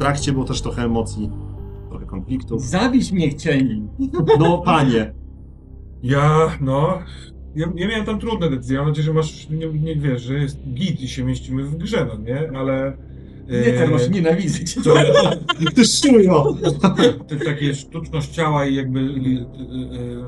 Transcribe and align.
trakcie 0.00 0.32
było 0.32 0.44
też 0.44 0.62
trochę 0.62 0.82
emocji, 0.82 1.30
trochę 1.88 2.06
konfliktów. 2.06 2.62
Zabić 2.62 3.12
mnie 3.12 3.30
chcieli. 3.30 3.88
No 4.38 4.58
panie, 4.58 5.12
Ja, 6.02 6.58
no. 6.60 6.98
Ja, 7.56 7.66
ja 7.74 7.88
miałem 7.88 8.06
tam 8.06 8.18
trudne 8.18 8.50
decyzje. 8.50 8.78
Mam 8.78 8.88
nadzieję, 8.88 9.04
że 9.04 9.12
masz, 9.12 9.48
nie, 9.50 9.66
nie 9.66 9.96
wiesz, 9.96 10.22
że 10.22 10.34
jest 10.34 10.58
git 10.74 11.00
i 11.00 11.08
się 11.08 11.24
mieścimy 11.24 11.64
w 11.64 11.76
grze, 11.76 12.06
no 12.08 12.24
nie? 12.24 12.58
Ale. 12.58 12.96
Nie, 13.48 13.72
ten 13.72 13.90
masz 13.90 14.08
nienawidzę 14.08 14.64
cię. 14.64 14.80
to, 14.82 14.94
ty 15.74 15.84
szujo! 15.84 16.56
to 17.28 17.44
takie 17.44 17.74
sztuczność 17.74 18.28
ciała 18.28 18.66
i 18.66 18.74
jakby 18.74 19.00
i, 19.00 19.36
y, 19.36 19.40
y, 19.40 20.24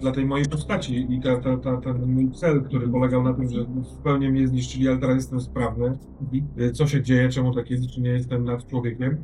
dla 0.00 0.12
tej 0.12 0.26
mojej 0.26 0.46
postaci 0.46 1.06
i 1.14 1.20
ta, 1.20 1.36
ta, 1.36 1.56
ta, 1.56 1.76
ten 1.76 2.12
mój 2.12 2.30
cel, 2.32 2.62
który 2.62 2.88
polegał 2.88 3.22
na 3.22 3.32
tym, 3.34 3.48
że 3.50 3.66
zupełnie 3.96 4.30
mnie 4.30 4.48
zniszczyli, 4.48 4.88
ale 4.88 4.98
teraz 4.98 5.16
jestem 5.16 5.40
sprawny. 5.40 5.98
Y, 6.60 6.72
Co 6.72 6.86
się 6.86 7.02
dzieje, 7.02 7.28
czemu 7.28 7.54
tak 7.54 7.70
jest, 7.70 7.90
czy 7.90 8.00
nie 8.00 8.10
jestem 8.10 8.44
nad 8.44 8.66
człowiekiem. 8.66 9.16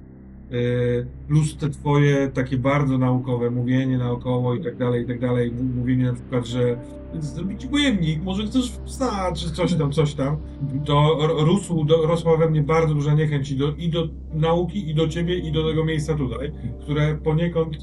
Y, 0.53 1.06
Plus 1.28 1.56
te 1.56 1.70
twoje 1.70 2.28
takie 2.28 2.59
bardzo 2.59 2.98
naukowe 2.98 3.50
mówienie 3.50 3.98
naokoło 3.98 4.55
i 4.55 4.65
tak 4.65 4.77
dalej, 4.77 5.03
i 5.03 5.06
tak 5.06 5.20
dalej. 5.20 5.53
Mówienie 5.77 6.05
na 6.05 6.12
przykład, 6.12 6.47
że 6.47 6.77
zrobić 7.20 7.67
pojemnik, 7.67 8.23
może 8.25 8.47
chcesz 8.47 8.70
psa, 8.87 9.33
czy 9.33 9.50
coś 9.53 9.75
tam, 9.75 9.93
coś 9.93 10.15
tam. 10.15 10.37
To 10.84 11.19
r- 11.25 11.47
rósł, 11.47 11.84
do, 11.84 12.06
rosła 12.06 12.37
we 12.37 12.50
mnie 12.50 12.62
bardzo 12.62 12.95
duża 12.95 13.15
niechęć 13.15 13.50
i 13.50 13.56
do, 13.56 13.75
i 13.75 13.89
do 13.89 14.09
nauki, 14.34 14.91
i 14.91 14.95
do 14.95 15.09
ciebie, 15.09 15.39
i 15.39 15.53
do 15.53 15.69
tego 15.69 15.84
miejsca 15.84 16.15
tutaj, 16.15 16.53
które 16.81 17.15
poniekąd, 17.15 17.77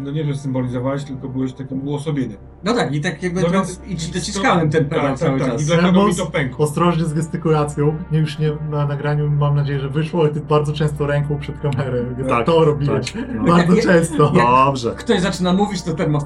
no 0.00 0.10
nie, 0.10 0.24
że 0.24 0.34
symbolizowałeś, 0.34 1.04
tylko 1.04 1.28
byłeś 1.28 1.52
takim 1.52 1.88
uosobieniem. 1.88 2.36
No 2.64 2.74
tak, 2.74 2.94
i 2.94 3.00
tak 3.00 3.22
jakby 3.22 3.40
No 3.40 3.46
no 3.46 3.52
więc- 3.52 3.80
i 3.88 3.96
ci 3.96 4.12
dociskałem 4.12 4.70
ten 4.70 4.84
pedał 4.84 5.04
tak, 5.06 5.18
cały 5.18 5.38
tak, 5.38 5.48
tak. 5.48 5.56
czas. 5.58 5.62
I 5.62 5.66
dlatego 5.66 6.06
mi 6.06 6.14
to 6.14 6.26
pękło. 6.26 6.64
Ostrożnie 6.64 7.04
z 7.04 7.12
gestykulacją. 7.14 7.96
Nie 8.12 8.18
już 8.18 8.38
nie 8.38 8.52
na 8.70 8.86
nagraniu 8.86 9.30
mam 9.30 9.56
nadzieję, 9.56 9.80
że 9.80 9.88
wyszło, 9.88 10.20
ale 10.20 10.30
ty 10.30 10.40
bardzo 10.40 10.72
często 10.72 11.06
ręką 11.06 11.38
przed 11.38 11.60
kamerę. 11.60 12.04
Tak, 12.28 12.46
to 12.46 12.64
robiłeś. 12.64 13.12
tak, 13.12 13.22
no. 13.34 13.44
Bardzo 13.44 13.74
Jak- 13.74 13.84
często. 13.84 14.30
Dobrze. 14.30 14.94
Ktoś 14.96 15.20
zaczyna 15.20 15.52
mówić, 15.52 15.82
to 15.82 15.94
ten 15.94 16.10
ma... 16.10 16.18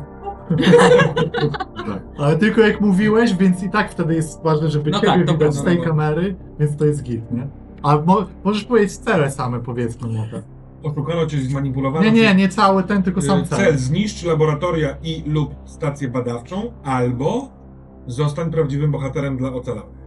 Ale 2.18 2.36
tylko 2.38 2.60
jak 2.60 2.80
mówiłeś, 2.80 3.34
więc 3.34 3.62
i 3.62 3.70
tak 3.70 3.90
wtedy 3.90 4.14
jest 4.14 4.42
ważne, 4.42 4.70
żeby 4.70 4.90
No 4.90 5.00
ciebie 5.00 5.12
tak, 5.12 5.26
to 5.26 5.32
widać 5.32 5.38
prawda, 5.38 5.60
z 5.60 5.64
tej 5.64 5.78
no. 5.78 5.84
kamery, 5.84 6.36
więc 6.60 6.76
to 6.76 6.84
jest 6.84 7.02
git, 7.02 7.32
nie? 7.32 7.46
A 7.82 7.96
mo 7.96 8.26
możesz 8.44 8.64
powiedzieć 8.64 8.96
cele 8.96 9.30
same, 9.30 9.60
powiedzmy 9.60 10.08
może. 10.08 10.42
Oszukano 10.84 11.26
cię, 11.26 11.38
zmanipulowano 11.38 12.04
Nie, 12.04 12.12
nie, 12.12 12.34
nie 12.34 12.48
cały 12.48 12.82
ten, 12.82 13.02
tylko 13.02 13.22
sam 13.22 13.40
Y, 13.40 13.46
cel. 13.46 13.58
Cel 13.58 13.78
zniszcz 13.78 14.24
laboratoria 14.24 14.96
i 15.02 15.22
lub 15.26 15.54
stację 15.64 16.08
badawczą, 16.08 16.72
albo 16.84 17.48
zostań 18.06 18.50
prawdziwym 18.50 18.90
bohaterem 18.90 19.36
dla 19.36 19.52
ocalałych. 19.52 20.03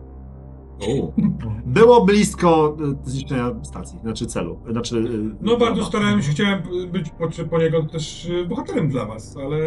Było 1.66 2.06
blisko 2.06 2.78
y, 3.06 3.10
zniszczenia 3.10 3.52
stacji, 3.64 4.00
znaczy 4.00 4.26
celu. 4.26 4.60
Znaczy, 4.72 4.98
y, 4.98 5.36
No 5.42 5.58
bardzo 5.58 5.86
starałem 5.86 6.22
się, 6.22 6.32
chciałem 6.32 6.62
być 6.92 7.10
po- 7.10 7.50
poniekąd 7.50 7.92
też 7.92 8.32
bohaterem 8.50 8.90
dla 8.90 9.06
was, 9.06 9.38
ale... 9.38 9.58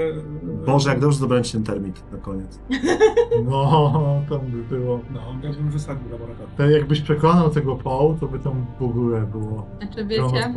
Boże, 0.67 0.91
jak 0.91 1.01
dobrze 1.01 1.43
ci 1.43 1.53
ten 1.53 1.65
termit 1.65 2.13
na 2.13 2.19
koniec. 2.19 2.61
No, 3.45 4.23
tam 4.29 4.41
by 4.41 4.77
było. 4.77 5.01
No, 5.15 5.21
ja 5.43 5.53
bym 5.53 5.71
wysadził 5.71 6.09
laboratorium. 6.11 6.51
To 6.57 6.71
jakbyś 6.71 7.01
przekonał 7.01 7.51
tego 7.51 7.77
Paul, 7.77 8.17
to 8.21 8.27
by 8.27 8.39
tam 8.39 8.67
w 8.81 8.83
ogóle 8.83 9.21
było 9.27 9.67
Znaczy 9.79 10.05
wiecie, 10.07 10.53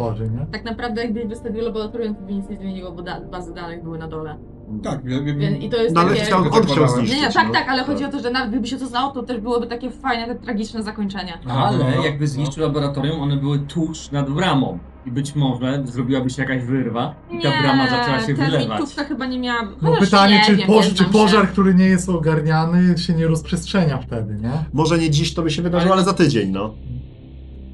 tak 0.52 0.66
naprawdę 0.66 1.02
jakbyś 1.02 1.25
wystawił 1.25 1.64
laboratorium, 1.64 2.16
to 2.16 2.22
by 2.22 2.34
nic 2.34 2.50
nie 2.50 2.58
zmieniło, 2.58 2.91
bo 2.91 3.02
da- 3.02 3.22
bazy 3.22 3.53
danych 3.53 3.84
były 3.84 3.97
na 3.97 4.08
dole. 4.08 4.38
Tak, 4.84 5.00
ja, 5.06 5.17
ja, 5.17 5.35
Więc, 5.35 5.63
I 5.63 5.69
to 5.69 5.78
jest 5.78 5.95
No 5.95 6.01
ale 6.01 6.09
takie... 6.09 6.22
chciał, 6.23 6.39
on 6.51 6.63
chciał 6.66 6.88
zniszczyć. 6.88 7.17
Nie, 7.19 7.28
nie, 7.28 7.34
tak, 7.34 7.47
no. 7.47 7.53
tak, 7.53 7.69
ale 7.69 7.84
chodzi 7.84 8.06
o 8.06 8.09
to, 8.11 8.19
że 8.19 8.31
nawet 8.31 8.50
gdyby 8.50 8.67
się 8.67 8.78
to 8.78 8.88
znało, 8.88 9.11
to 9.11 9.23
też 9.23 9.38
byłoby 9.41 9.67
takie 9.67 9.91
fajne, 9.91 10.28
te 10.28 10.35
tragiczne 10.35 10.84
zakończenie. 10.84 11.34
Aha, 11.47 11.66
Ale 11.67 11.78
no, 11.78 12.03
jakby 12.06 12.23
no. 12.25 12.28
zniszczył 12.31 12.63
laboratorium, 12.63 13.22
one 13.22 13.38
były 13.38 13.59
tuż 13.59 14.11
nad 14.11 14.29
bramą. 14.29 14.79
I 15.06 15.11
być 15.11 15.35
może 15.35 15.84
zrobiłaby 15.85 16.29
się 16.29 16.41
jakaś 16.41 16.63
wyrwa 16.63 17.16
i 17.31 17.41
ta 17.41 17.61
brama 17.61 17.88
zaczęła 17.89 18.19
się 18.19 18.35
ta 18.35 18.45
wylewać. 18.45 18.79
mitówka 18.79 19.03
chyba 19.03 19.25
nie 19.25 19.39
miała... 19.39 19.61
No 19.81 19.89
Chociaż 19.91 20.00
pytanie, 20.09 20.35
nie 20.35 20.45
czy, 20.45 20.56
wiem, 20.56 20.67
poż 20.67 20.85
nie 20.85 20.91
czy 20.91 20.97
znam 20.97 21.09
pożar, 21.11 21.41
się. 21.45 21.47
który 21.51 21.75
nie 21.75 21.85
jest 21.85 22.09
ogarniany, 22.09 22.97
się 22.97 23.13
nie 23.13 23.28
rozprzestrzenia 23.28 23.97
wtedy, 23.97 24.35
nie? 24.41 24.51
Może 24.73 24.97
nie 24.97 25.09
dziś 25.09 25.34
to 25.34 25.41
by 25.41 25.51
się 25.51 25.61
wydarzyło, 25.61 25.94
ale, 25.94 26.01
Ale- 26.01 26.11
za 26.11 26.17
tydzień, 26.17 26.51
no. 26.51 26.73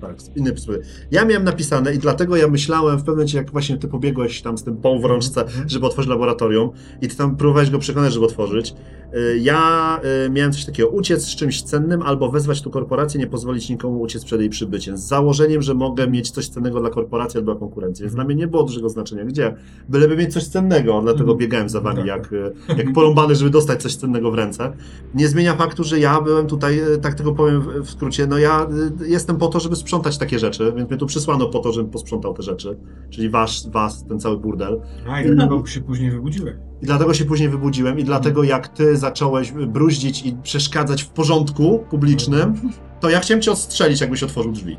Tak, 0.01 0.15
inny 0.35 0.57
sprawy. 0.57 0.81
Ja 1.11 1.25
miałem 1.25 1.43
napisane 1.43 1.93
i 1.93 1.97
dlatego 1.97 2.35
ja 2.35 2.47
myślałem 2.47 2.95
w 2.97 2.99
pewnym 2.99 3.15
momencie, 3.15 3.37
jak 3.37 3.51
właśnie 3.51 3.77
ty 3.77 3.87
pobiegłeś 3.87 4.41
tam 4.41 4.57
z 4.57 4.63
tym 4.63 4.77
poł 4.77 4.99
w 5.01 5.05
rączce, 5.05 5.41
Mhm. 5.41 5.69
żeby 5.69 5.85
otworzyć 5.85 6.09
laboratorium 6.09 6.69
i 7.01 7.07
ty 7.07 7.15
tam 7.15 7.35
próbowałeś 7.37 7.69
go 7.69 7.79
przekonać, 7.79 8.13
żeby 8.13 8.25
otworzyć. 8.25 8.73
Y, 9.15 9.39
Ja 9.39 9.99
y, 10.25 10.29
miałem 10.29 10.51
coś 10.53 10.65
takiego, 10.65 10.89
uciec 10.89 11.23
z 11.25 11.35
czymś 11.35 11.61
cennym 11.61 12.01
albo 12.01 12.29
wezwać 12.31 12.61
tu 12.61 12.69
korporację, 12.71 13.19
nie 13.19 13.27
pozwolić 13.27 13.69
nikomu 13.69 14.01
uciec 14.01 14.25
przed 14.25 14.39
jej 14.41 14.49
przybyciem. 14.49 14.97
Z 14.97 15.01
założeniem, 15.01 15.61
że 15.61 15.73
mogę 15.73 16.07
mieć 16.07 16.31
coś 16.31 16.47
cennego 16.47 16.79
dla 16.79 16.89
korporacji 16.89 17.37
albo 17.37 17.51
dla 17.51 17.59
konkurencji. 17.59 18.03
Więc 18.03 18.15
dla 18.15 18.23
mnie 18.23 18.35
nie 18.35 18.47
było 18.47 18.63
dużego 18.63 18.89
znaczenia. 18.89 19.25
Gdzie? 19.25 19.55
Byleby 19.89 20.17
mieć 20.17 20.33
coś 20.33 20.43
cennego, 20.47 21.01
dlatego 21.01 21.23
Mhm. 21.23 21.37
biegałem 21.37 21.69
za 21.69 21.81
wami 21.81 21.97
Tak, 21.97 22.05
jak, 22.07 22.33
y, 22.33 22.51
jak 22.77 22.93
porąbany, 22.93 23.35
żeby 23.35 23.49
dostać 23.49 23.81
coś 23.81 23.95
cennego 23.95 24.31
w 24.31 24.35
ręce. 24.35 24.73
Nie 25.15 25.27
zmienia 25.27 25.55
faktu, 25.55 25.83
że 25.83 25.99
ja 25.99 26.21
byłem 26.21 26.47
tutaj, 26.47 26.81
tak 27.01 27.13
tylko 27.15 27.33
powiem 27.33 27.61
w- 27.83 27.89
skrócie, 27.89 28.27
no 28.27 28.37
ja 28.37 28.67
jestem 29.07 29.37
po 29.37 29.47
to, 29.47 29.59
żeby 29.59 29.75
sprzątać 29.89 30.17
takie 30.17 30.39
rzeczy, 30.39 30.73
więc 30.75 30.89
mnie 30.89 30.97
tu 30.97 31.05
przysłano 31.05 31.49
po 31.49 31.59
to, 31.59 31.73
żebym 31.73 31.91
posprzątał 31.91 32.33
te 32.33 32.43
rzeczy. 32.43 32.77
Czyli 33.09 33.29
wasz, 33.29 33.69
was, 33.69 34.05
ten 34.05 34.19
cały 34.19 34.37
burdel. 34.37 34.81
A, 35.07 35.21
i 35.21 35.25
dlatego 35.25 35.65
się 35.65 35.81
później 35.81 36.11
wybudziłem. 36.11 36.59
I 36.81 36.85
dlatego 36.85 37.13
się 37.13 37.25
później 37.25 37.49
wybudziłem 37.49 37.99
i 37.99 38.03
dlatego 38.03 38.43
jak 38.43 38.67
ty 38.67 38.97
zacząłeś 38.97 39.51
bruździć 39.51 40.25
i 40.25 40.35
przeszkadzać 40.43 41.03
w 41.03 41.09
porządku 41.09 41.85
publicznym, 41.89 42.53
to 42.99 43.09
ja 43.09 43.19
chciałem 43.19 43.41
cię 43.41 43.51
odstrzelić, 43.51 44.01
jakbyś 44.01 44.23
otworzył 44.23 44.51
drzwi. 44.51 44.77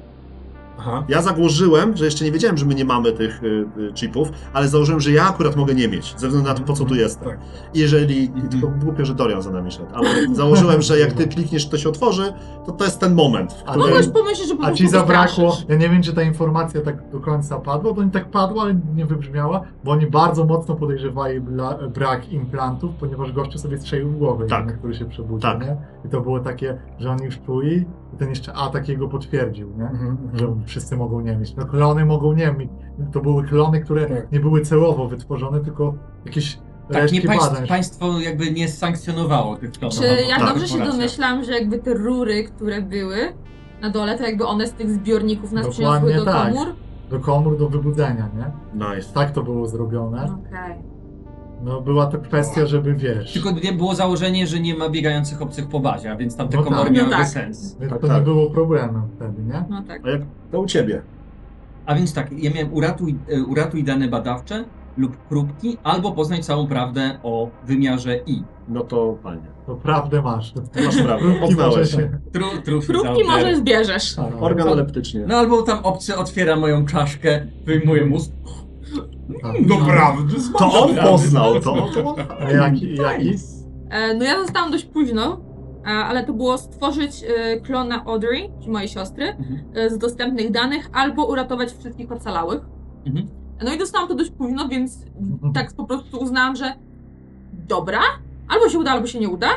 Aha. 0.81 1.05
Ja 1.09 1.23
założyłem, 1.23 1.97
że 1.97 2.05
jeszcze 2.05 2.25
nie 2.25 2.33
wiedziałem, 2.33 2.57
że 2.59 2.67
my 2.67 2.75
nie 2.75 2.85
mamy 2.85 3.13
tych 3.13 3.43
y, 3.43 3.47
y, 3.79 3.93
chipów, 3.95 4.29
ale 4.53 4.69
założyłem, 4.69 5.01
że 5.01 5.11
ja 5.11 5.29
akurat 5.29 5.57
mogę 5.57 5.75
nie 5.75 5.89
mieć, 5.89 6.15
ze 6.19 6.29
względu 6.29 6.49
na 6.49 6.55
to, 6.55 6.63
po 6.63 6.73
co 6.73 6.85
tu 6.85 6.95
jestem. 6.95 7.29
Tak. 7.29 7.39
I 7.75 7.79
jeżeli, 7.79 8.25
i 8.25 8.49
tylko 8.51 8.69
głupio, 8.69 9.05
że 9.05 9.15
Dorian 9.15 9.43
za 9.43 9.51
nami 9.51 9.71
szedł, 9.71 9.87
ale 9.95 10.09
założyłem, 10.35 10.83
że 10.83 10.99
jak 10.99 11.13
ty 11.13 11.27
klikniesz, 11.29 11.69
to 11.69 11.79
się 11.79 11.89
otworzy, 11.89 12.33
to 12.67 12.73
to 12.73 12.85
jest 12.85 13.01
ten 13.01 13.15
moment, 13.15 13.53
w 13.53 13.63
A 13.67 13.71
którym... 13.71 13.89
Mogłeś 13.89 14.09
pomyśleć, 14.09 14.49
że 14.49 14.57
po 14.57 14.65
A 14.65 14.73
ci 14.73 14.89
zabrakło, 14.89 15.57
ja 15.69 15.77
nie 15.77 15.89
wiem, 15.89 16.03
czy 16.03 16.13
ta 16.13 16.23
informacja 16.23 16.81
tak 16.81 17.11
do 17.11 17.21
końca 17.21 17.59
padła, 17.59 17.93
bo 17.93 18.01
oni 18.01 18.11
tak 18.11 18.31
padła, 18.31 18.63
ale 18.63 18.75
nie 18.95 19.07
wybrzmiała, 19.07 19.61
bo 19.85 19.91
oni 19.93 20.07
bardzo 20.07 20.45
mocno 20.45 20.75
podejrzewali 20.75 21.41
bla, 21.41 21.79
brak 21.95 22.33
implantów, 22.33 22.91
ponieważ 23.01 23.33
gościu 23.33 23.59
sobie 23.59 23.79
strzelił 23.79 24.09
w 24.11 24.19
głowę, 24.19 24.47
Tak. 24.47 24.61
jeden, 24.61 24.79
który 24.79 24.95
się 24.95 25.05
przebudził, 25.05 25.51
Tak. 25.51 25.61
nie? 25.61 25.77
I 26.05 26.09
to 26.09 26.21
było 26.21 26.41
takie, 26.41 26.79
że 26.99 27.11
oni 27.11 27.25
już 27.25 27.39
czuli 27.47 27.85
i 28.15 28.17
ten 28.19 28.29
jeszcze 28.29 28.53
atak 28.53 28.89
jego 28.89 29.09
potwierdził, 29.09 29.69
nie? 29.79 29.85
Mhm, 29.85 30.17
Że 30.35 30.47
wszyscy 30.71 30.97
mogą 30.97 31.21
nie 31.21 31.37
mieć. 31.37 31.57
No 31.57 31.67
klony 31.67 32.05
mogą 32.05 32.33
nie 32.33 32.53
mieć. 32.53 32.71
To 33.13 33.21
były 33.21 33.45
klony, 33.45 33.81
które 33.81 34.07
Tak. 34.07 34.33
nie 34.33 34.41
były 34.41 34.61
celowo 34.61 35.09
wytworzone, 35.09 35.61
tylko 35.61 35.95
jakieś 36.27 36.55
Tak, 36.55 36.63
nie 36.97 37.01
resztki 37.01 37.21
państw, 37.23 37.69
państwo 37.69 38.21
jakby 38.21 38.51
nie 38.53 38.69
sankcjonowało 38.69 39.57
tych 39.57 39.71
klonów. 39.73 39.99
Czy 39.99 40.07
ja 40.29 40.39
Tak, 40.39 40.49
dobrze 40.49 40.69
się 40.69 40.79
domyślam, 40.79 41.45
że 41.45 41.53
jakby 41.53 41.79
te 41.79 41.95
rury, 41.95 42.45
które 42.45 42.83
były 42.83 43.17
na 43.83 43.91
dole, 43.91 44.19
to 44.19 44.25
jakby 44.25 44.47
one 44.47 44.67
z 44.67 44.73
tych 44.73 44.91
zbiorników 44.91 45.53
nas 45.53 45.67
Dokładnie 45.67 46.09
przyniosły 46.09 46.25
do 46.25 46.33
tak. 46.33 46.53
komór? 46.53 46.67
Do 47.11 47.21
komór, 47.21 47.59
do 47.59 47.69
wybudzenia, 47.69 48.29
nie? 48.37 48.51
Nice. 48.97 49.13
Tak 49.15 49.31
to 49.31 49.43
było 49.43 49.67
zrobione. 49.67 50.25
Okej. 50.25 50.90
No 51.65 51.81
była 51.81 52.07
to 52.07 52.19
kwestia, 52.19 52.67
żeby 52.67 52.95
wiesz. 52.95 53.33
Tylko 53.33 53.51
nie 53.51 53.73
było 53.73 53.95
założenie, 53.95 54.47
że 54.47 54.61
nie 54.61 54.75
ma 54.75 54.89
biegających 54.89 55.43
obcych 55.43 55.69
po 55.69 55.81
bazie, 55.81 56.13
a 56.13 56.17
więc 56.17 56.37
tam 56.37 56.49
te 56.49 56.57
No 56.57 56.63
komory 56.63 56.85
tak. 56.85 56.93
miały 56.93 57.11
No 57.11 57.17
tak. 57.17 57.29
sens. 57.29 57.77
Więc 57.81 57.93
Tak, 57.93 58.01
to 58.01 58.09
tak. 58.09 58.17
nie 58.17 58.23
było 58.23 58.51
problemem 58.51 59.03
wtedy, 59.17 59.43
nie? 59.43 59.65
No 59.71 59.83
tak. 59.83 60.03
A 60.07 60.11
jak 60.11 60.21
to 60.53 60.61
u 60.61 60.67
ciebie? 60.67 61.03
A 61.87 61.95
więc 61.95 62.15
tak, 62.15 62.33
ja 62.33 62.51
miałem 62.55 62.73
uratuj, 62.75 63.19
e, 63.29 63.43
uratuj 63.43 63.85
dane 63.85 64.09
badawcze 64.09 64.65
lub 64.97 65.17
próbki, 65.17 65.77
albo 65.83 66.13
poznać 66.13 66.45
całą 66.47 66.67
prawdę 66.67 67.19
o 67.23 67.51
wymiarze 67.67 68.17
I. 68.27 68.43
No 68.69 68.81
to 68.81 69.17
fajnie. 69.23 69.47
To 69.67 69.75
prawdę 69.75 70.23
masz. 70.23 70.55
Masz 70.85 71.03
prawdę, 71.03 71.35
poznałeś. 71.41 71.91
się... 71.91 72.19
Tru, 72.33 72.45
trufi 72.65 72.87
Próbki 72.87 73.25
może 73.25 73.57
zbierzesz. 73.57 74.15
Tak. 74.15 74.43
Organoleptycznie. 74.43 75.25
No 75.29 75.37
albo 75.37 75.63
tam 75.63 75.79
obcy 75.85 76.17
otwiera 76.17 76.57
moją 76.57 76.87
czaszkę, 76.87 77.47
wyjmuje 77.65 78.07
mózg. 78.07 78.33
Doprawdy, 79.69 80.35
To 80.59 80.83
on 80.83 80.97
poznał, 80.97 81.61
to, 81.61 81.89
to 81.95 82.17
jaki? 82.63 82.97
jaki? 82.97 83.35
E, 83.91 84.15
No 84.15 84.25
ja 84.25 84.39
zostałam 84.43 84.71
dość 84.71 84.85
późno, 84.85 85.41
a- 85.85 86.05
ale 86.05 86.25
to 86.25 86.33
było 86.33 86.59
stworzyć 86.59 87.25
e, 87.25 87.61
klona 87.61 88.05
Audrey, 88.05 88.51
czyli 88.61 88.71
mojej 88.73 88.89
siostry, 88.89 89.25
Mhm. 89.29 89.61
e, 89.75 89.91
z 89.91 89.99
dostępnych 89.99 90.51
danych, 90.51 90.91
albo 90.93 91.27
uratować 91.27 91.73
wszystkich 91.73 92.13
ocalałych. 92.13 92.61
Mhm. 93.07 93.27
No 93.65 93.73
i 93.73 93.79
dostałam 93.79 94.09
to 94.09 94.15
dość 94.15 94.31
późno, 94.31 94.69
więc 94.69 94.99
tak 95.55 95.73
po 95.73 95.85
prostu 95.85 96.19
uznałam, 96.19 96.57
że 96.57 96.73
dobra, 97.69 98.01
albo 98.49 98.69
się 98.69 98.79
uda, 98.79 98.91
albo 98.91 99.07
się 99.07 99.21
nie 99.21 99.29
uda. 99.29 99.49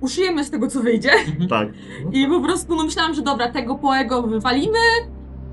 Uszyjemy 0.00 0.44
z 0.44 0.50
tego, 0.50 0.68
co 0.68 0.80
wyjdzie. 0.80 1.10
Tak. 1.50 1.68
I 2.12 2.26
po 2.26 2.40
prostu 2.40 2.76
no, 2.76 2.84
myślałam, 2.84 3.14
że 3.14 3.22
dobra, 3.22 3.48
tego 3.48 3.74
poego 3.74 4.22
wywalimy. 4.22 4.78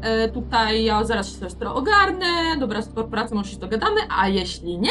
E, 0.05 0.29
tutaj 0.29 0.83
ja 0.83 1.03
zaraz 1.03 1.29
się 1.33 1.39
siostrę 1.39 1.69
ogarnę, 1.69 2.25
dobra, 2.59 2.81
z 2.81 2.93
korporacją 2.93 3.37
może 3.37 3.49
się 3.51 3.59
dogadamy, 3.59 4.01
a 4.19 4.27
jeśli 4.27 4.79
nie, 4.79 4.89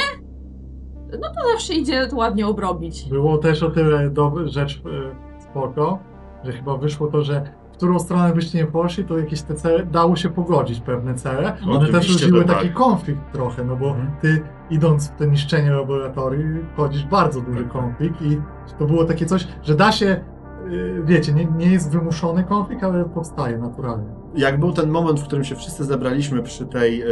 no 1.20 1.28
to 1.28 1.48
zawsze 1.52 1.74
idzie 1.74 2.06
to 2.06 2.16
ładnie 2.16 2.46
obrobić. 2.46 3.08
Było 3.08 3.38
też 3.38 3.62
o 3.62 3.70
tyle 3.70 4.10
dob- 4.10 4.46
rzecz 4.46 4.82
e, 4.86 5.40
spoko, 5.50 5.98
że 6.44 6.52
chyba 6.52 6.76
wyszło 6.76 7.06
to, 7.06 7.22
że 7.22 7.42
w 7.72 7.76
którą 7.76 7.98
stronę 7.98 8.32
byście 8.34 8.58
nie 8.58 8.66
poszli, 8.66 9.04
to 9.04 9.18
jakieś 9.18 9.42
te 9.42 9.54
cele, 9.54 9.86
dało 9.86 10.16
się 10.16 10.30
pogodzić 10.30 10.80
pewne 10.80 11.14
cele. 11.14 11.56
One 11.70 11.88
też 11.88 12.12
rodziły 12.12 12.44
tak. 12.44 12.56
taki 12.56 12.70
konflikt 12.70 13.20
trochę, 13.32 13.64
no 13.64 13.76
bo 13.76 13.86
Mhm. 13.86 14.10
ty 14.22 14.42
idąc 14.70 15.08
w 15.10 15.16
to 15.18 15.24
niszczenie 15.24 15.70
laboratorium, 15.70 16.66
wchodzisz 16.72 17.04
w 17.06 17.08
bardzo 17.08 17.40
duży 17.40 17.62
Tak. 17.64 17.72
konflikt 17.72 18.22
i 18.22 18.40
to 18.78 18.84
było 18.86 19.04
takie 19.04 19.26
coś, 19.26 19.48
że 19.62 19.74
da 19.74 19.92
się, 19.92 20.24
y, 20.72 21.02
wiecie, 21.04 21.32
nie, 21.32 21.44
nie 21.44 21.66
jest 21.66 21.90
wymuszony 21.92 22.44
konflikt, 22.44 22.84
ale 22.84 23.04
powstaje 23.04 23.58
naturalnie. 23.58 24.23
Jak 24.36 24.60
był 24.60 24.72
ten 24.72 24.90
moment, 24.90 25.20
w 25.20 25.24
którym 25.24 25.44
się 25.44 25.56
wszyscy 25.56 25.84
zebraliśmy 25.84 26.42
przy 26.42 26.66
tej 26.66 27.04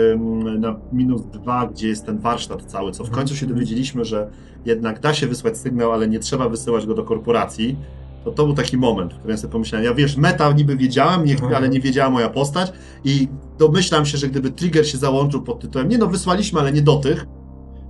na 0.59 0.77
minus 0.93 1.23
dwa, 1.27 1.67
gdzie 1.67 1.89
jest 1.89 2.07
ten 2.07 2.19
warsztat 2.19 2.63
cały, 2.63 2.93
co 2.93 3.05
w 3.05 3.11
końcu 3.11 3.37
się 3.37 3.47
dowiedzieliśmy, 3.47 4.05
że 4.05 4.31
jednak 4.67 5.01
da 5.01 5.15
się 5.15 5.27
wysłać 5.27 5.59
sygnał, 5.59 5.93
ale 5.93 6.09
nie 6.09 6.19
trzeba 6.19 6.49
wysyłać 6.49 6.87
go 6.87 6.95
do 6.95 7.05
korporacji, 7.05 7.77
to 8.25 8.31
to 8.31 8.47
był 8.47 8.55
taki 8.55 8.77
moment, 8.77 9.13
w 9.13 9.17
którym 9.17 9.31
ja 9.31 9.37
sobie 9.37 9.53
pomyślałem, 9.53 9.85
ja 9.85 9.95
wiesz, 9.95 10.17
meta 10.17 10.53
niby 10.53 10.77
wiedziałem, 10.77 11.25
nie, 11.25 11.33
Mhm. 11.33 11.55
ale 11.55 11.69
nie 11.69 11.81
wiedziała 11.81 12.11
moja 12.11 12.29
postać 12.29 12.73
i 13.05 13.29
domyślam 13.59 14.07
się, 14.07 14.19
że 14.19 14.29
gdyby 14.29 14.51
trigger 14.51 14.89
się 14.89 14.99
załączył 14.99 15.43
pod 15.43 15.61
tytułem, 15.61 15.89
nie 15.89 15.99
no, 15.99 16.07
wysłaliśmy, 16.07 16.61
ale 16.61 16.73
nie 16.73 16.83
do 16.83 16.97
tych, 16.97 17.27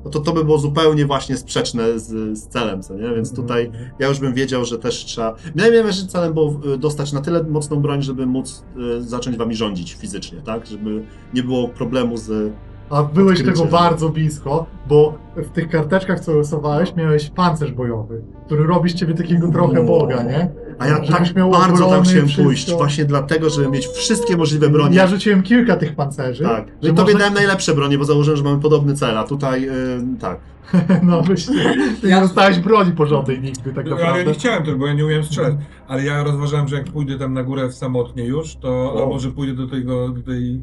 no 0.04 0.10
to 0.10 0.20
to 0.20 0.32
by 0.32 0.44
było 0.44 0.58
zupełnie 0.58 1.06
właśnie 1.06 1.36
sprzeczne 1.36 1.98
z, 1.98 2.38
z 2.38 2.48
celem, 2.48 2.82
co 2.82 2.94
nie? 2.94 3.14
Więc 3.14 3.34
tutaj 3.34 3.70
ja 3.98 4.08
już 4.08 4.20
bym 4.20 4.34
wiedział, 4.34 4.64
że 4.64 4.78
też 4.78 5.04
trzeba. 5.04 5.34
Miałem 5.54 5.72
miałem, 5.72 5.92
że 5.92 6.06
celem 6.06 6.34
było 6.34 6.60
y, 6.74 6.78
dostać 6.78 7.12
na 7.12 7.20
tyle 7.20 7.44
mocną 7.44 7.76
broń, 7.76 8.02
żeby 8.02 8.26
móc 8.26 8.64
y, 8.98 9.02
zacząć 9.02 9.36
wami 9.36 9.54
rządzić 9.54 9.94
fizycznie, 9.94 10.42
tak? 10.42 10.66
Żeby 10.66 11.04
nie 11.34 11.42
było 11.42 11.68
problemu 11.68 12.16
z. 12.16 12.52
A 12.90 13.02
byłeś 13.02 13.38
Odkrycie, 13.38 13.58
tego 13.58 13.72
bardzo 13.72 14.08
blisko, 14.08 14.66
bo 14.88 15.14
w 15.36 15.50
tych 15.50 15.68
karteczkach, 15.68 16.20
co 16.20 16.32
rysowałeś, 16.32 16.94
miałeś 16.94 17.30
pancerz 17.30 17.72
bojowy, 17.72 18.22
który 18.46 18.66
robi 18.66 18.90
z 18.90 18.94
ciebie 18.94 19.14
takiego 19.14 19.48
trochę 19.48 19.80
O. 19.80 19.84
boga, 19.84 20.22
nie? 20.22 20.52
A 20.82 20.86
ja 20.88 21.00
tak 21.00 21.36
miał 21.36 21.50
bardzo 21.50 21.90
tam 21.90 22.02
chciałem 22.04 22.26
wszystko. 22.26 22.42
pójść, 22.44 22.72
właśnie 22.72 23.04
dlatego, 23.04 23.50
żeby 23.50 23.68
mieć 23.70 23.86
wszystkie 23.86 24.36
możliwe 24.36 24.68
broni. 24.68 24.96
Ja 24.96 25.06
rzuciłem 25.06 25.42
kilka 25.42 25.76
tych 25.76 25.94
pancerzy. 25.96 26.44
Tak. 26.44 26.66
że 26.66 26.72
No 26.82 26.88
i 26.88 26.94
tobie 26.94 27.02
można- 27.12 27.18
dałem 27.18 27.34
najlepsze 27.34 27.74
bronie, 27.74 27.98
bo 27.98 28.04
założyłem, 28.04 28.36
że 28.38 28.44
mamy 28.44 28.60
podobny 28.60 28.94
cel, 28.94 29.18
a 29.18 29.24
tutaj 29.24 29.68
y, 29.68 29.72
tak. 30.20 30.40
No 31.02 31.22
właśnie, 31.22 31.54
ty 32.00 32.08
Ja- 32.08 32.16
nie 32.16 32.22
dostałeś 32.22 32.58
broni 32.58 32.92
porządnej 32.92 33.40
nigdy, 33.40 33.72
tak 33.72 33.86
No, 33.86 33.92
ale 33.92 34.00
ja 34.00 34.06
naprawdę. 34.06 34.32
nie 34.32 34.38
chciałem 34.38 34.64
tego, 34.64 34.78
bo 34.78 34.86
ja 34.86 34.92
nie 34.94 35.04
umiałem 35.04 35.24
strzelać. 35.24 35.54
Ale 35.88 36.04
ja 36.04 36.22
rozważałem, 36.24 36.68
że 36.68 36.76
jak 36.76 36.84
pójdę 36.84 37.18
tam 37.18 37.34
na 37.34 37.42
górę 37.42 37.68
w 37.68 37.74
samotnie 37.74 38.24
już, 38.24 38.56
to 38.56 38.68
O. 38.94 39.02
albo 39.02 39.18
że 39.18 39.30
pójdę 39.30 39.54
do 39.54 39.66
tego, 39.66 40.08
do 40.08 40.22
tej 40.22 40.62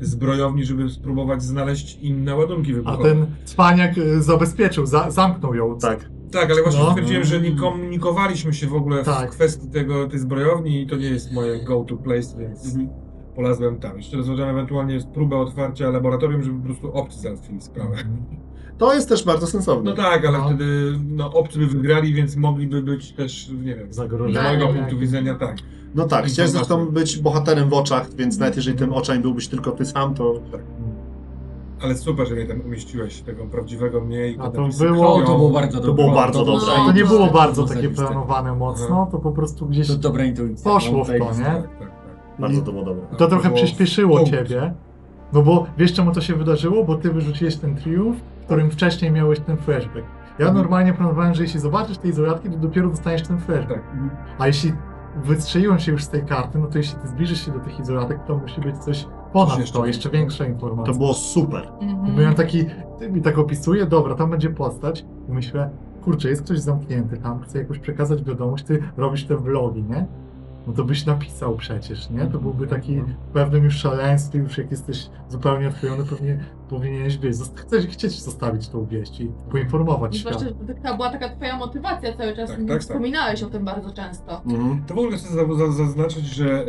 zbrojowni, 0.00 0.64
żeby 0.64 0.90
spróbować 0.90 1.42
znaleźć 1.42 1.98
inne 2.02 2.36
ładunki 2.36 2.72
A 2.72 2.74
wybuchowe. 2.74 3.08
ten 3.08 3.26
cwaniak 3.44 3.98
y, 3.98 4.22
zabezpieczył, 4.22 4.86
za, 4.86 5.10
zamknął 5.10 5.54
ją. 5.54 5.78
Tak. 5.78 6.08
Tak, 6.32 6.50
ale 6.50 6.62
właśnie 6.62 6.80
No. 6.82 6.90
stwierdziłem, 6.90 7.24
że 7.24 7.40
nie 7.40 7.52
komunikowaliśmy 7.56 8.52
się 8.54 8.66
w 8.66 8.74
ogóle 8.74 9.04
Tak. 9.04 9.28
w 9.30 9.34
kwestii 9.34 9.68
tego, 9.68 10.06
tej 10.08 10.18
zbrojowni 10.18 10.82
i 10.82 10.86
to 10.86 10.96
nie 10.96 11.06
jest 11.06 11.32
moje 11.32 11.64
go-to 11.64 11.96
place, 11.96 12.38
więc 12.38 12.66
Mhm. 12.66 12.88
polazłem 13.36 13.78
tam. 13.78 13.96
Jeszcze 13.96 14.16
rozważałem 14.16 14.56
ewentualnie 14.56 14.98
próbę 15.14 15.36
otwarcia 15.36 15.90
laboratorium, 15.90 16.42
żeby 16.42 16.58
po 16.58 16.64
prostu 16.64 16.92
obcy 16.92 17.20
załatwili 17.20 17.60
sprawę. 17.60 17.96
To 18.78 18.94
jest 18.94 19.08
też 19.08 19.24
bardzo 19.24 19.46
sensowne. 19.46 19.90
No 19.90 19.96
tak, 19.96 20.24
ale 20.26 20.38
No. 20.38 20.44
wtedy 20.48 20.92
no, 21.08 21.32
obcy 21.32 21.58
by 21.58 21.66
wygrali, 21.66 22.14
więc 22.14 22.36
mogliby 22.36 22.82
być 22.82 23.12
też, 23.12 23.50
nie 23.64 23.74
wiem, 23.76 23.92
z 23.92 23.96
Zagrożenie. 23.96 24.42
mojego 24.42 24.66
Tak. 24.66 24.76
punktu 24.76 24.98
widzenia 24.98 25.34
tak. 25.34 25.56
No 25.94 26.06
tak, 26.06 26.24
chciałeś 26.26 26.50
zresztą 26.50 26.86
być 26.86 27.18
bohaterem 27.18 27.68
w 27.68 27.72
oczach, 27.72 28.14
więc 28.14 28.38
nawet 28.38 28.56
jeżeli 28.56 28.78
tym 28.78 28.92
oczami 28.92 29.20
byłbyś 29.20 29.48
tylko 29.48 29.70
ty 29.70 29.84
sam, 29.84 30.14
to 30.14 30.40
Ale 31.82 31.94
super, 31.96 32.28
że 32.28 32.34
mnie 32.34 32.46
tam 32.46 32.60
umieściłeś, 32.60 33.20
tego 33.22 33.44
prawdziwego 33.44 34.00
mnie 34.00 34.28
i 34.28 34.38
A 34.40 34.50
to 34.50 34.60
napisy 34.60 34.84
było- 34.88 35.14
krwią. 35.18 35.24
O, 35.24 35.26
to 35.26 35.36
było 35.38 35.50
bardzo 35.50 35.80
dobre. 35.80 35.94
było 36.04 36.14
bardzo 36.14 36.44
dobre. 36.44 36.66
No, 36.78 36.84
To 36.86 36.92
nie 36.92 37.04
było 37.04 37.08
zajebiste. 37.18 37.38
bardzo 37.38 37.62
To 37.62 37.68
takie 37.68 37.80
zajebiste. 37.80 38.06
planowane 38.06 38.54
mocno, 38.54 39.08
to 39.12 39.18
po 39.18 39.30
prostu 39.32 39.66
gdzieś 39.66 39.88
To 39.88 39.94
dobra 39.96 40.24
intuicja. 40.24 40.72
poszło 40.72 40.98
No, 40.98 41.04
w 41.04 41.06
to, 41.06 41.12
nie? 41.12 41.20
Tak, 41.44 41.62
tak, 41.62 41.78
tak. 41.78 41.90
bardzo 42.38 42.62
to 42.62 42.72
było 42.72 42.84
dobre. 42.84 43.02
To 43.16 43.26
trochę 43.26 43.48
było 43.48 43.56
przyspieszyło 43.56 44.16
punkt. 44.16 44.30
ciebie. 44.30 44.74
No 45.32 45.42
bo 45.42 45.66
wiesz 45.78 45.92
czemu 45.92 46.12
to 46.12 46.20
się 46.20 46.34
wydarzyło? 46.34 46.84
Bo 46.84 46.94
ty 46.94 47.10
wyrzuciłeś 47.12 47.56
ten 47.56 47.76
triumf, 47.76 48.16
w 48.40 48.44
którym 48.44 48.70
wcześniej 48.70 49.10
miałeś 49.10 49.40
ten 49.40 49.56
flashback. 49.56 50.06
Ja 50.38 50.46
Mhm. 50.46 50.56
normalnie 50.56 50.92
planowałem, 50.92 51.34
że 51.34 51.42
jeśli 51.42 51.60
zobaczysz 51.60 51.98
tej 51.98 52.10
izolatki, 52.10 52.50
to 52.50 52.56
dopiero 52.56 52.88
dostaniesz 52.88 53.22
ten 53.22 53.38
flashback. 53.38 53.80
Tak. 53.80 53.82
A 54.38 54.46
jeśli 54.46 54.72
wystrzeliłem 55.24 55.78
się 55.78 55.92
już 55.92 56.04
z 56.04 56.08
tej 56.08 56.22
karty, 56.24 56.58
no 56.58 56.66
to 56.66 56.78
jeśli 56.78 56.98
ty 56.98 57.08
zbliżysz 57.08 57.44
się 57.46 57.50
do 57.52 57.58
tych 57.60 57.80
izolatek, 57.80 58.18
to 58.26 58.36
musi 58.38 58.60
być 58.60 58.78
coś 58.78 59.06
ponad 59.32 59.58
jeszcze 59.58 59.78
to, 59.78 59.86
jeszcze 59.86 60.10
większa 60.10 60.46
informacja. 60.46 60.92
To 60.92 60.98
było 60.98 61.14
super. 61.14 61.68
Mhm. 61.80 62.14
Byłem 62.14 62.34
taki, 62.34 62.64
ty 62.98 63.10
mi 63.10 63.22
tak 63.22 63.38
opisuje, 63.38 63.86
dobra, 63.86 64.14
tam 64.14 64.30
będzie 64.30 64.50
postać 64.50 65.04
i 65.28 65.32
myślę, 65.32 65.70
kurczę, 66.04 66.28
jest 66.28 66.42
ktoś 66.42 66.58
zamknięty 66.58 67.16
tam, 67.16 67.40
chce 67.40 67.58
jakoś 67.58 67.78
przekazać 67.78 68.24
wiadomość, 68.24 68.64
ty 68.64 68.82
robisz 68.96 69.24
te 69.24 69.36
vlogi, 69.36 69.82
nie? 69.82 70.06
No 70.70 70.76
to 70.76 70.84
byś 70.84 71.06
napisał 71.06 71.56
przecież, 71.56 72.10
nie? 72.10 72.26
To 72.26 72.38
byłby 72.38 72.66
taki 72.66 73.00
w 73.00 73.32
pewnym 73.32 73.64
już 73.64 73.74
szaleństwie, 73.76 74.38
już 74.38 74.58
jak 74.58 74.70
jesteś 74.70 75.08
zupełnie 75.28 75.68
odklejony, 75.68 76.04
pewnie 76.04 76.44
powinieneś 76.68 77.18
zosta- 77.30 77.60
chcesz, 77.60 77.86
chcieć 77.86 78.22
zostawić 78.22 78.68
tą 78.68 78.86
wieść 78.86 79.20
i 79.20 79.30
poinformować 79.50 80.16
I 80.16 80.18
świat. 80.18 80.34
zwłaszcza, 80.40 80.56
że 80.68 80.74
to 80.74 80.96
była 80.96 81.10
taka 81.10 81.28
twoja 81.28 81.56
motywacja 81.56 82.16
cały 82.16 82.36
czas. 82.36 82.48
Tak, 82.50 82.58
tak, 82.58 82.68
tak. 82.68 82.80
Wspominałeś 82.80 83.42
o 83.42 83.50
tym 83.50 83.64
bardzo 83.64 83.90
często. 83.92 84.40
Mhm. 84.46 84.82
To 84.86 84.94
w 84.94 84.98
ogóle 84.98 85.16
chcę 85.16 85.28
za- 85.28 85.54
za- 85.66 85.72
zaznaczyć, 85.72 86.24
że 86.26 86.60
e, 86.60 86.64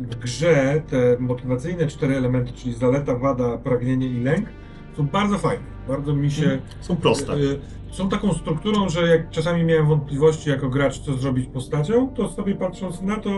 w 0.00 0.16
grze 0.20 0.82
te 0.90 1.16
motywacyjne 1.18 1.86
cztery 1.86 2.16
elementy, 2.16 2.52
czyli 2.52 2.74
zaleta, 2.74 3.16
wada, 3.18 3.58
pragnienie 3.58 4.06
i 4.06 4.20
lęk, 4.24 4.46
są 4.96 5.06
bardzo 5.06 5.38
fajne. 5.38 5.64
Bardzo 5.88 6.14
mi 6.14 6.30
się... 6.30 6.58
Są 6.80 6.96
proste. 6.96 7.32
e, 7.32 7.36
Są 7.92 8.08
taką 8.08 8.32
strukturą, 8.34 8.88
że 8.88 9.08
jak 9.08 9.30
czasami 9.30 9.64
miałem 9.64 9.86
wątpliwości 9.86 10.50
jako 10.50 10.68
gracz, 10.68 10.98
co 10.98 11.14
zrobić 11.16 11.46
postacią, 11.46 12.08
to 12.14 12.28
sobie 12.28 12.54
patrząc 12.54 13.02
na 13.02 13.16
to, 13.16 13.30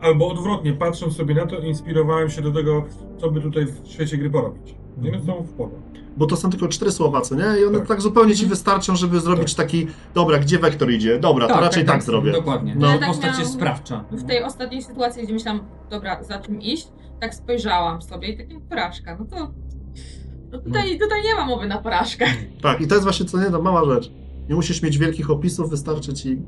e, 0.00 0.04
albo 0.04 0.28
odwrotnie, 0.28 0.72
patrząc 0.72 1.16
sobie 1.16 1.34
na 1.34 1.46
to, 1.46 1.58
inspirowałem 1.58 2.30
się 2.30 2.42
do 2.42 2.52
tego, 2.52 2.84
co 3.18 3.30
by 3.30 3.40
tutaj 3.40 3.66
w 3.66 3.88
świecie 3.88 4.16
gry 4.16 4.30
porobić. 4.30 4.74
Nie 4.98 5.10
wiem, 5.10 5.20
są 5.26 5.42
w 5.42 5.52
porządku. 5.52 5.90
Bo 6.16 6.26
to 6.26 6.36
są 6.36 6.50
tylko 6.50 6.68
cztery 6.68 6.92
słowa, 6.92 7.20
co 7.20 7.34
nie? 7.34 7.60
I 7.60 7.64
one 7.64 7.78
Tak. 7.78 7.88
tak, 7.88 8.00
zupełnie 8.00 8.34
ci 8.34 8.46
wystarczą, 8.46 8.96
żeby 8.96 9.20
zrobić 9.20 9.54
taki, 9.54 9.86
dobra, 10.14 10.38
gdzie 10.38 10.58
wektor 10.58 10.90
idzie? 10.90 11.18
Dobra, 11.18 11.48
to 11.48 11.60
raczej 11.60 11.84
tak, 11.84 12.02
zrobię. 12.02 12.32
Dokładnie. 12.32 12.74
No. 12.74 12.86
No, 12.86 12.92
Ja 12.92 12.98
tak 12.98 13.08
postać 13.08 13.38
jest 13.38 13.52
sprawcza. 13.52 14.04
W 14.10 14.24
tej 14.26 14.42
ostatniej 14.44 14.82
sytuacji, 14.82 15.22
gdzie 15.22 15.32
myślałam, 15.32 15.60
dobra, 15.90 16.22
za 16.24 16.38
czym 16.38 16.62
iść, 16.62 16.88
tak 17.20 17.34
spojrzałam 17.34 18.02
sobie 18.02 18.28
i 18.28 18.36
takie 18.36 18.60
porażka. 18.60 19.16
No 19.20 19.24
to. 19.24 19.50
No 20.52 20.58
tutaj, 20.58 20.98
tutaj 20.98 21.22
nie 21.24 21.34
ma 21.34 21.46
mowy 21.46 21.66
na 21.66 21.78
porażkę. 21.78 22.26
Tak, 22.62 22.80
i 22.80 22.86
to 22.86 22.94
jest 22.94 23.04
właśnie 23.04 23.26
co 23.26 23.38
nie, 23.40 23.50
no 23.50 23.62
mała 23.62 23.84
rzecz. 23.94 24.12
Nie 24.48 24.54
musisz 24.54 24.82
mieć 24.82 24.98
wielkich 24.98 25.30
opisów, 25.30 25.70
wystarczy 25.70 26.14
ci. 26.14 26.42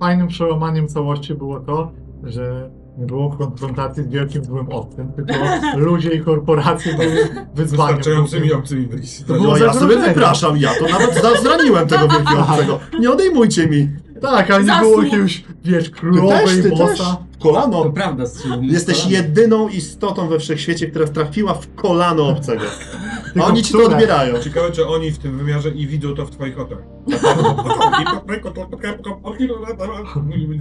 Fajnym 0.00 0.28
przełamaniem 0.28 0.88
całości 0.88 1.34
było 1.34 1.60
to, 1.60 1.92
że 2.24 2.70
nie 2.98 3.06
było 3.06 3.30
konfrontacji 3.30 4.02
z 4.02 4.08
wielkim 4.08 4.44
złym 4.44 4.68
obcym, 4.68 5.12
tylko 5.12 5.34
ludzie 5.76 6.10
i 6.10 6.20
korporacje 6.20 6.92
były 6.94 7.28
wyzwaniem. 7.54 7.96
Wystarczającymi 7.96 8.52
obcymi 8.52 8.86
byli. 8.86 9.02
To 9.26 9.32
było 9.34 9.46
No 9.46 9.56
ja 9.56 9.72
sobie 9.72 9.78
zagrożenie. 9.80 10.08
wypraszam, 10.14 10.56
ja 10.58 10.70
to 10.78 10.88
nawet 10.88 11.42
zraniłem 11.42 11.88
tego 11.88 12.08
wielkiego 12.08 12.40
obcego. 12.40 12.80
Nie 13.00 13.10
odejmujcie 13.10 13.66
mi. 13.66 13.88
Tak, 14.20 14.50
ale 14.50 14.60
nie 14.60 14.66
Zasług. 14.66 14.90
było 14.90 15.02
jakiegoś, 15.02 15.44
wiesz, 15.64 15.84
Ty 15.84 15.90
królowej 15.96 16.46
też, 16.46 16.62
ty 16.62 16.68
bossa. 16.70 16.86
też. 16.86 17.31
Kolano. 17.42 17.82
To 17.82 17.90
prawda, 17.90 18.26
strzelił. 18.26 18.72
Jesteś 18.72 19.06
jedyną 19.06 19.68
istotą 19.68 20.28
we 20.28 20.38
wszechświecie, 20.38 20.86
która 20.86 21.06
trafiła 21.06 21.54
w 21.54 21.74
kolano 21.74 22.28
obcego. 22.28 22.64
A 23.40 23.44
oni 23.44 23.62
ci 23.62 23.72
to 23.72 23.84
odbierają. 23.84 24.38
Ciekawe, 24.38 24.72
czy 24.72 24.86
oni 24.88 25.10
w 25.10 25.18
tym 25.18 25.38
wymiarze 25.38 25.68
i 25.70 25.86
widzą 25.86 26.14
to 26.14 26.26
w 26.26 26.30
twoich 26.30 26.60
oczach. 26.60 26.78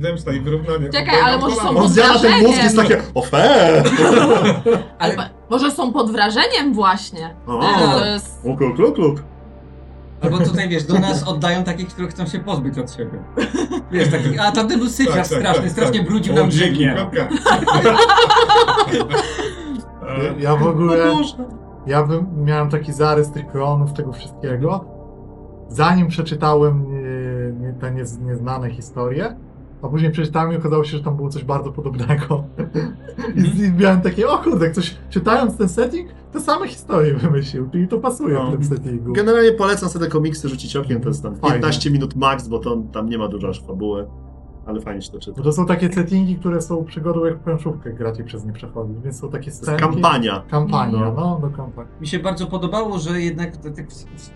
Zemsta 0.02 0.34
i 0.34 0.40
wyrównanie. 0.40 0.90
Czekaj, 0.90 1.22
ale 1.22 1.38
może 1.38 1.56
są 1.56 1.70
On 1.70 1.90
zjada 1.90 2.20
ten 2.20 2.44
mózg 2.44 2.64
jest 2.64 2.76
takie, 2.76 3.02
o 3.14 3.22
fe! 3.22 3.84
Ale 5.00 5.30
może 5.50 5.72
są 5.72 5.94
pod 5.94 6.12
wrażeniem 6.12 6.74
właśnie. 6.74 7.36
O, 7.48 8.58
kluk, 8.58 8.76
kluk, 8.76 8.96
kluk. 8.96 9.24
Albo 10.22 10.38
tutaj 10.38 10.70
wiesz, 10.70 10.84
do 10.84 11.00
nas 11.00 11.24
oddają 11.24 11.64
takich, 11.64 11.88
których 11.88 12.12
chcą 12.12 12.26
się 12.26 12.40
pozbyć 12.40 12.78
od 12.78 12.92
siebie. 12.92 13.20
Wiesz, 13.92 14.12
takich, 14.12 14.42
a 14.48 14.52
tamten 14.52 14.80
był 14.80 14.90
syfiarz 14.90 15.28
straszny, 15.28 15.70
strasznie 15.70 16.04
brudził 16.04 16.34
nam 16.34 16.50
kropka. 16.96 17.28
Ja 20.40 20.56
w 20.56 20.68
ogóle 20.68 21.12
O 21.12 21.16
Boże. 21.16 21.34
ja 21.88 22.04
bym, 22.04 22.28
miałem 22.46 22.70
taki 22.70 22.94
zarys 22.94 23.32
tych 23.32 23.52
klonów, 23.52 23.94
tego 23.94 24.14
wszystkiego. 24.14 24.86
Zanim 25.68 26.08
przeczytałem 26.08 26.86
nie, 26.92 27.68
nie, 27.68 27.74
te 27.74 27.92
nie, 27.92 28.04
nieznane 28.22 28.70
historie, 28.70 29.36
a 29.82 29.88
później 29.88 30.12
przeczytałem 30.12 30.54
i 30.54 30.56
okazało 30.56 30.84
się, 30.84 30.98
że 30.98 31.04
tam 31.04 31.16
było 31.16 31.30
coś 31.30 31.44
bardzo 31.44 31.72
podobnego. 31.72 32.44
I, 33.36 33.42
z- 33.42 33.60
I 33.60 33.74
miałem 33.74 34.02
takie, 34.02 34.28
o 34.30 34.38
kurde, 34.38 34.72
coś, 34.72 34.98
czytając 35.10 35.58
ten 35.58 35.70
setting, 35.70 36.10
te 36.34 36.40
same 36.42 36.68
historie 36.68 37.14
wymyślił, 37.14 37.70
czyli 37.72 37.88
to 37.88 37.98
pasuje 37.98 38.34
No. 38.34 38.48
w 38.48 38.52
tym 38.52 38.64
settingu. 38.64 39.14
Generalnie 39.14 39.52
polecam 39.52 39.90
sobie 39.90 40.06
te 40.06 40.12
komiksy 40.12 40.50
rzucić 40.50 40.76
okiem, 40.76 41.02
to 41.02 41.08
jest 41.08 41.24
tam 41.24 41.36
Fajne. 41.36 41.56
15 41.56 41.92
minut 41.92 42.16
max, 42.16 42.48
bo 42.48 42.60
to, 42.60 42.78
tam 42.92 43.10
nie 43.10 43.18
ma 43.18 43.28
dużo 43.28 43.48
aż 43.50 43.62
fabuły, 43.64 44.06
ale 44.72 44.82
fajnie 44.82 45.02
się 45.02 45.12
to 45.12 45.20
czyta. 45.20 45.38
Bo 45.38 45.44
to 45.44 45.52
są 45.52 45.66
takie 45.66 45.94
settingi, 45.94 46.36
które 46.36 46.62
są 46.62 46.84
przygodą, 46.86 47.26
jak 47.26 47.40
planszówkę 47.40 47.94
gracie 47.94 48.24
przez 48.24 48.46
nie 48.46 48.54
przechodzić, 48.54 48.96
więc 49.04 49.20
są 49.20 49.30
takie 49.32 49.44
To 49.44 49.50
jest 49.50 49.64
scenki. 49.64 49.82
kampania. 49.82 50.44
Kampania, 50.52 51.00
No. 51.00 51.14
no, 51.14 51.40
do 51.50 51.58
kampanii. 51.58 51.92
Mi 52.02 52.08
się 52.08 52.20
bardzo 52.20 52.48
podobało, 52.48 53.00
że 53.00 53.22
jednak 53.22 53.58
tak 53.58 53.88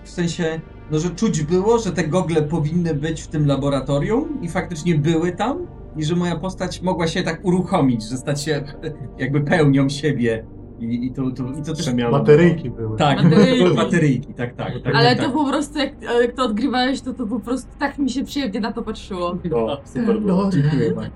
w 0.04 0.10
sensie, 0.10 0.62
no 0.92 1.00
że 1.00 1.10
czuć 1.10 1.44
było, 1.44 1.80
że 1.80 1.92
te 1.92 2.08
gogle 2.08 2.42
powinny 2.42 2.94
być 2.96 3.22
w 3.22 3.28
tym 3.28 3.48
laboratorium 3.48 4.42
i 4.42 4.50
faktycznie 4.50 4.96
były 4.96 5.32
tam 5.32 5.58
i 5.98 6.04
że 6.04 6.16
moja 6.16 6.36
postać 6.36 6.82
mogła 6.82 7.08
się 7.08 7.24
tak 7.24 7.40
uruchomić, 7.46 8.10
że 8.10 8.18
stać 8.18 8.42
się 8.44 8.64
jakby 9.20 9.42
pełnią 9.42 9.90
siebie 9.90 10.46
i, 10.80 11.06
i, 11.06 11.12
to, 11.12 11.22
to, 11.32 11.44
i 11.60 11.64
to 11.66 11.74
też... 11.74 11.82
Przemiana. 11.82 12.12
Bateryjki 12.20 12.70
były. 12.70 12.98
Tak, 12.98 13.24
Bateryjki. 13.24 13.76
bateryjki, 13.76 14.34
tak, 14.34 14.56
tak. 14.56 14.74
tak 14.84 14.96
Ale 14.96 15.16
tak, 15.16 15.26
to 15.26 15.32
po 15.32 15.46
prostu, 15.46 15.80
jak, 15.80 15.92
jak 16.22 16.34
to 16.34 16.44
odgrywałeś, 16.44 17.02
to 17.02 17.14
to 17.14 17.28
po 17.28 17.40
prostu 17.40 17.68
tak 17.80 17.98
mi 17.98 18.10
się 18.10 18.24
przyjemnie 18.24 18.60
na 18.60 18.74
to 18.74 18.82
patrzyło. 18.82 19.38
No, 19.52 19.78
super 19.94 20.20
było. 20.22 20.44
No, 20.44 20.52
Dziękuję 20.52 20.92
bardzo. 20.92 21.12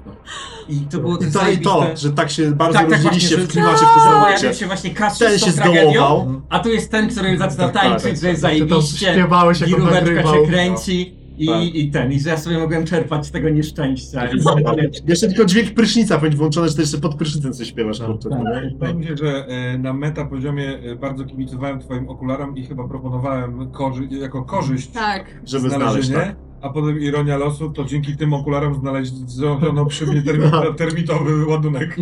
I 0.70 0.76
to 0.80 1.00
było 1.00 1.16
I 1.18 1.20
to, 1.20 1.26
I 1.26 1.32
to, 1.32 1.40
zajebiste. 1.40 1.98
że 1.98 2.12
tak 2.12 2.30
się 2.30 2.52
bardzo 2.52 2.74
Tak, 2.80 2.90
tak, 2.90 2.94
rozdzieliście 3.04 3.36
właśnie, 3.36 3.48
w 3.48 3.52
klimacie 3.52 3.86
w 3.86 4.04
tym 4.04 4.14
momencie. 4.14 4.54
się 4.54 4.66
właśnie 4.66 4.90
Kasus 4.90 5.20
Ten 5.20 5.40
się 5.40 5.52
zdołował. 5.52 6.42
a 6.50 6.60
tu 6.60 6.70
jest 6.70 6.92
ten, 6.92 7.10
który 7.10 7.38
zaczyna 7.38 7.64
Tak, 7.70 7.74
tak, 7.74 7.84
tańczyć, 7.84 8.04
tak. 8.12 8.18
że 8.18 8.30
jest 8.30 8.42
zajebiście. 8.42 9.12
śpiewałeś, 9.14 9.60
jak 9.62 9.70
się 9.70 10.48
kręci 10.48 11.19
i, 11.40 11.48
Tak. 11.48 11.64
i 11.64 11.92
ten, 11.92 12.12
i 12.12 12.20
że 12.20 12.30
ja 12.30 12.38
sobie 12.38 12.58
mogłem 12.58 12.86
czerpać 12.86 13.26
z 13.26 13.32
tego 13.32 13.50
nieszczęścia. 13.50 14.28
Jeszcze 15.08 15.28
tylko 15.28 15.46
dźwięk 15.46 15.74
prysznica 15.74 16.18
powinien 16.18 16.38
włączony, 16.38 16.70
że 16.70 16.76
ty 16.76 16.82
jeszcze 16.82 16.98
pod 16.98 17.16
prysznicem 17.16 17.54
coś 17.54 17.68
śpiewasz, 17.68 18.00
Tak, 18.00 18.08
tak. 18.30 18.40
Wydaje 18.74 18.94
mi 18.94 19.06
się, 19.06 19.18
że 19.18 19.48
e, 19.48 19.78
na 19.78 19.94
meta 19.94 20.26
poziomie 20.26 20.80
e, 20.80 20.96
bardzo 20.96 21.26
kibicowałem 21.26 21.80
twoim 21.80 22.10
okularom 22.10 22.58
i 22.58 22.66
chyba 22.66 22.88
proponowałem 22.88 23.72
korzy 23.72 24.06
jako 24.12 24.44
korzyść 24.44 24.88
Tak. 24.88 25.26
Żeby 25.46 25.70
znaleźć, 25.70 26.10
tak. 26.10 26.36
a 26.62 26.70
potem 26.70 27.00
ironia 27.00 27.38
losu, 27.38 27.70
to 27.70 27.84
dzięki 27.86 28.18
tym 28.18 28.34
okularom 28.34 28.76
znaleziono 28.76 29.86
przy 29.86 30.06
mnie 30.08 30.22
termi 30.22 30.44
termitowy 30.78 31.46
ładunek. 31.46 31.96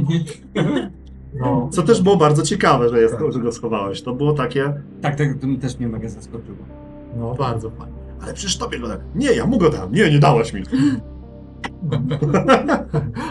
No. 1.40 1.70
Co 1.72 1.84
też 1.84 2.02
było 2.02 2.18
bardzo 2.18 2.44
ciekawe, 2.44 2.90
że, 2.90 3.02
jest, 3.02 3.16
że 3.30 3.40
go 3.40 3.52
schowałeś. 3.52 4.02
To 4.02 4.14
było 4.14 4.34
takie, 4.34 4.74
tak, 5.02 5.16
tak, 5.16 5.28
to 5.42 5.48
też 5.62 5.80
mnie 5.80 5.88
mega 5.88 6.10
zaskoczyło. 6.10 6.58
no, 7.20 7.36
bardzo 7.36 7.70
fajnie. 7.70 7.97
Ale 8.24 8.34
przecież 8.34 8.58
tobie 8.58 8.80
go 8.80 8.88
dałem. 8.88 9.04
Nie, 9.16 9.32
ja 9.34 9.46
mu 9.46 9.58
go 9.58 9.70
dałem. 9.70 9.92
Nie, 9.94 10.12
nie 10.12 10.20
dałaś 10.20 10.54
mi. 10.54 10.64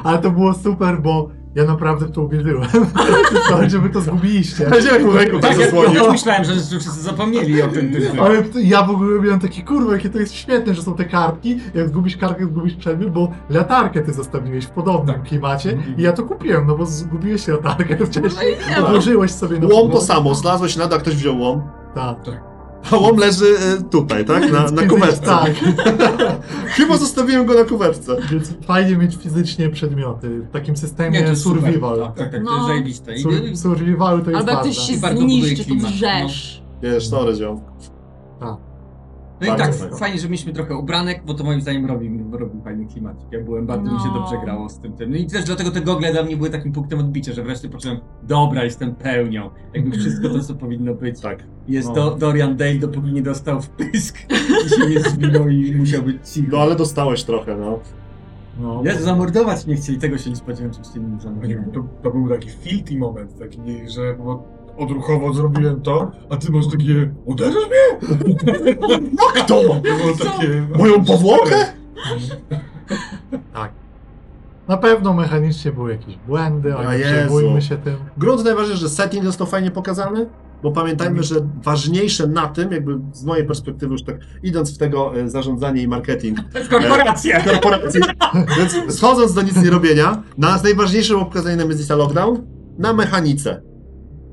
Ale 0.05 0.19
to 0.19 0.31
było 0.31 0.55
super, 0.55 1.03
bo 1.03 1.29
ja 1.55 1.65
naprawdę 1.65 2.07
w 2.07 2.11
to 2.13 2.23
uwierzyłem. 2.23 2.69
To, 3.49 3.69
że 3.69 3.79
wy 3.79 3.91
to 3.91 4.01
zgubiliście. 4.01 4.65
Jak 4.93 5.03
mu 5.05 5.13
ręką 5.13 5.41
tak 5.41 5.51
Tak, 5.51 5.61
ja, 5.61 5.83
ja 5.95 6.01
też 6.01 6.13
myślałem, 6.13 6.45
że, 6.45 6.55
że 6.55 6.61
wszyscy 6.79 7.01
zapomnieli 7.03 7.63
o 7.63 7.69
tym. 7.69 7.93
tym. 7.93 8.21
Ale 8.21 8.43
ja 8.55 8.83
w 8.83 8.91
ogóle 8.91 9.21
miałem 9.21 9.41
taki 9.41 9.63
kurwa, 9.65 9.93
jakie 9.93 10.11
to 10.11 10.19
jest 10.19 10.35
świetne, 10.35 10.75
że 10.75 10.83
są 10.83 10.95
te 10.95 11.05
kartki. 11.05 11.59
Jak 11.75 11.89
zgubisz 11.89 12.17
kartkę, 12.17 12.45
zgubisz 12.47 12.75
przedmiot, 12.75 13.11
bo 13.11 13.29
latarkę 13.51 14.01
ty 14.03 14.13
zostawiłeś 14.13 14.65
w 14.65 14.71
podobnym 14.71 15.23
klimacie. 15.23 15.79
I 15.99 16.03
ja 16.03 16.13
to 16.13 16.23
kupiłem, 16.23 16.67
no 16.67 16.77
bo 16.77 16.87
zgubiłeś 16.87 17.49
latarkę 17.49 18.07
wcześniej. 18.07 18.57
No. 18.81 18.87
Odłożyłeś 18.87 19.31
sobie 19.31 19.59
na 19.59 19.67
Łom 19.75 19.91
to 19.91 20.01
samo, 20.01 20.35
znalazłeś 20.35 20.77
na 20.77 20.87
dach, 20.87 21.01
ktoś 21.01 21.15
wziął 21.17 21.39
łom, 21.39 21.63
Tak. 21.95 22.17
a 22.29 22.46
łom 22.93 23.17
leży 23.17 23.45
y, 23.45 23.83
tutaj, 23.91 24.25
tak? 24.25 24.53
Na, 24.53 24.71
na 24.71 24.87
kuwetce. 24.87 25.27
Tak. 25.27 25.53
Chyba 26.77 26.97
zostawiłem 26.97 27.47
go 27.47 27.55
na 27.55 27.65
kuwetce. 27.65 28.17
Więc 28.33 28.53
fajnie 28.67 28.97
mieć 28.97 29.17
fizycznie 29.17 29.71
przedmioty 29.71 30.29
w 30.41 30.51
takim 30.51 30.75
Nie, 30.75 30.81
to 30.81 30.87
systemie 30.87 31.21
jest 31.21 31.43
super. 31.43 31.63
survival. 31.63 31.99
Tak, 31.99 32.15
tak, 32.17 32.33
tak, 32.33 32.45
to 32.45 32.51
No. 32.51 32.57
jest 32.57 32.67
zajebiste. 32.67 33.15
I, 33.15 33.23
Sur 33.23 33.57
survivalu 33.57 34.25
to 34.25 34.31
jest 34.31 34.41
Albo 34.41 34.51
jak 34.53 34.61
ktoś 34.61 34.79
się 34.79 34.97
zniszczy, 34.97 35.65
to 35.65 35.75
drzesz. 35.89 36.63
Wiesz, 36.83 37.09
sorry, 37.09 37.35
ziom. 37.35 37.61
No 39.41 39.47
i 39.55 39.59
tak, 39.59 39.75
fajnie. 39.75 39.97
fajnie, 39.97 40.19
że 40.19 40.27
mieliśmy 40.29 40.53
trochę 40.53 40.77
ubranek, 40.77 41.23
bo 41.27 41.35
to 41.35 41.45
moim 41.45 41.61
zdaniem 41.61 41.87
robi, 41.87 42.21
robi 42.33 42.61
fajny 42.65 42.87
klimat. 42.87 43.17
Ja 43.33 43.41
byłem, 43.45 43.67
bardzo 43.67 43.93
mi 43.93 43.99
się 44.01 44.07
No. 44.09 44.15
dobrze 44.15 44.37
grało 44.45 44.69
z 44.69 44.79
tym, 44.79 44.93
tym. 44.93 45.11
No 45.11 45.17
i 45.17 45.27
też 45.27 45.45
dlatego 45.45 45.71
te 45.71 45.81
gogle 45.81 46.13
dla 46.13 46.23
mnie 46.23 46.37
były 46.37 46.51
takim 46.51 46.73
punktem 46.73 46.99
odbicia, 46.99 47.33
że 47.33 47.43
wreszcie 47.43 47.69
poczułem, 47.69 47.99
dobra, 48.23 48.65
jestem 48.65 48.95
pełnią. 48.95 49.51
Jakby 49.75 49.97
wszystko 49.97 50.29
to, 50.29 50.41
co 50.41 50.55
powinno 50.55 50.95
być. 50.95 51.21
Tak. 51.21 51.39
Jest 51.69 51.89
No. 51.89 51.95
do, 51.95 52.11
Dorian 52.17 52.57
Dale, 52.57 52.75
dopóki 52.75 53.13
nie 53.13 53.23
dostał 53.23 53.61
w 53.63 53.69
pysk 53.69 54.19
i 54.67 54.69
się 54.69 54.87
nie 54.89 55.01
zwinął 55.01 55.49
i 55.49 55.77
musiał 55.77 56.03
być 56.03 56.29
cicho. 56.29 56.49
No 56.53 56.59
ale 56.59 56.77
dostałeś 56.77 57.25
trochę, 57.25 57.57
no. 57.57 57.79
No. 58.61 58.83
Jezu, 58.85 59.05
zamordować 59.05 59.67
mnie 59.67 59.77
chcieli, 59.77 59.99
tego 59.99 60.19
się 60.19 60.31
nie 60.31 60.37
spodziewałem, 60.37 60.71
oczywiście 60.71 61.01
nie 61.01 61.21
zamordowałem. 61.21 61.71
To, 61.73 61.85
to 62.03 62.11
był 62.11 62.29
taki 62.29 62.51
filthy 62.51 62.99
moment, 62.99 63.39
taki, 63.39 63.61
że 63.91 64.15
bo 64.15 64.56
odruchowo 64.79 65.33
zrobiłem 65.33 65.81
to, 65.81 66.11
a 66.31 66.37
ty 66.37 66.53
masz 66.53 66.67
takie, 66.71 67.11
uderzysz 67.25 67.65
mnie? 67.67 68.09
Jak 69.37 69.47
to? 69.47 69.63
Było 69.63 70.17
takie... 70.25 70.67
Moją 70.79 71.05
powłokę? 71.05 71.57
Tak. 73.53 73.73
Na 74.69 74.77
pewno 74.77 75.13
mechanicznie 75.15 75.73
były 75.73 75.93
jakieś 75.93 76.17
błędy, 76.27 76.75
A 76.75 76.77
ale 76.77 76.99
nie 76.99 77.05
przejmujmy 77.05 77.63
się 77.63 77.77
tym. 77.77 77.97
Grunt 78.17 78.45
najważniejsze, 78.45 78.81
że 78.81 78.89
setting 78.89 79.25
został 79.25 79.47
fajnie 79.47 79.71
pokazany, 79.71 80.27
bo 80.63 80.73
pamiętajmy, 80.73 81.23
że 81.23 81.35
ważniejsze 81.63 82.27
na 82.27 82.47
tym, 82.47 82.73
jakby 82.73 82.99
z 83.13 83.25
mojej 83.25 83.47
perspektywy 83.47 83.93
już 83.93 84.03
tak 84.03 84.17
idąc 84.43 84.75
w 84.75 84.79
tego 84.79 85.21
e, 85.21 85.31
zarządzanie 85.31 85.83
i 85.83 85.89
marketing 85.89 86.39
To 86.53 86.59
jest 86.59 86.71
korporacja! 86.71 87.41
korporacji, 87.41 88.01
więc 88.59 88.95
schodząc 88.97 89.35
do 89.35 89.43
nic 89.43 89.63
nie 89.63 89.71
robienia, 89.71 90.23
nas 90.39 90.65
najważniejsze 90.65 91.15
było 91.15 91.27
pokazanie 91.27 91.57
Nemezisa 91.57 91.97
Lockdown 91.97 92.47
na 92.79 92.93
mechanice. 92.93 93.63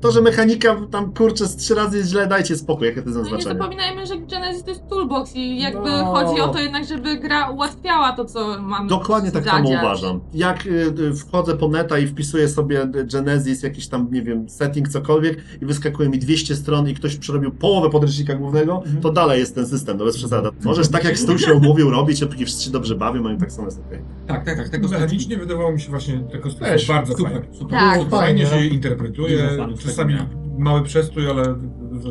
To, 0.04 0.10
że 0.12 0.20
mechanika 0.20 0.76
tam 0.90 1.12
kurczę 1.12 1.46
z 1.46 1.56
trzy 1.56 1.74
razy 1.74 1.96
jest 1.98 2.10
źle, 2.10 2.26
dajcie 2.26 2.56
spokój, 2.56 2.86
jakie 2.86 3.02
to 3.02 3.08
jest 3.08 3.30
No 3.30 3.36
nie 3.36 3.42
zapominajmy, 3.42 4.06
że 4.06 4.18
Genesis 4.18 4.64
to 4.64 4.70
jest 4.70 4.88
toolbox 4.88 5.36
i 5.36 5.58
jakby 5.60 5.90
No. 5.90 6.04
chodzi 6.14 6.40
o 6.40 6.48
to 6.48 6.58
jednak, 6.58 6.84
żeby 6.88 7.16
gra 7.16 7.50
ułatwiała 7.50 8.12
to, 8.12 8.24
co 8.24 8.60
mamy 8.62 8.88
Dokładnie 8.88 9.32
tak 9.32 9.44
samo 9.44 9.68
uważam. 9.68 10.20
Jak 10.34 10.66
y, 10.66 10.70
y, 11.00 11.14
wchodzę 11.14 11.56
po 11.56 11.68
neta 11.68 11.98
i 11.98 12.06
wpisuję 12.06 12.48
sobie 12.48 12.86
Genesis, 13.12 13.62
jakiś 13.62 13.88
tam, 13.88 14.08
nie 14.12 14.22
wiem, 14.22 14.48
setting, 14.48 14.88
cokolwiek 14.88 15.38
i 15.62 15.66
wyskakuje 15.66 16.08
mi 16.08 16.18
200 16.18 16.56
stron 16.56 16.88
i 16.88 16.94
ktoś 16.94 17.16
przerobił 17.16 17.50
połowę 17.50 17.90
podręcznika 17.90 18.34
głównego, 18.34 18.82
to 19.02 19.12
dalej 19.12 19.40
jest 19.40 19.54
ten 19.54 19.66
system, 19.66 19.98
no 19.98 20.04
bez 20.04 20.16
przesady. 20.16 20.48
Możesz 20.64 20.88
tak 20.88 21.04
jak 21.04 21.18
stół 21.18 21.38
się 21.38 21.54
umówił 21.54 21.90
robić, 21.90 22.22
a 22.22 22.26
póki 22.26 22.44
wszyscy 22.44 22.64
się 22.64 22.70
dobrze 22.70 22.94
bawią, 22.94 23.22
mają 23.22 23.38
tak 23.38 23.52
samo 23.52 23.66
jest 23.66 23.80
okej. 23.86 23.98
Tak, 24.26 24.44
tak, 24.44 24.56
tak, 24.56 24.68
tego 24.68 24.88
Mechanicznie 24.88 25.36
wydawało 25.36 25.72
mi 25.72 25.80
się 25.80 25.90
właśnie 25.90 26.20
te 26.32 26.38
kostki 26.38 26.64
Też, 26.64 26.88
bardzo 26.88 27.16
super, 27.16 27.32
fajne. 27.32 27.58
super. 27.58 27.78
Tak. 27.78 27.94
Fajnie 28.10 28.10
Fajnie. 28.10 28.46
się 28.46 28.56
je 28.56 28.66
interpretuje, 28.66 29.48
czasami 29.96 30.14
tego 30.18 30.24
mały 30.58 30.82
przestój, 30.82 31.30
ale 31.30 31.54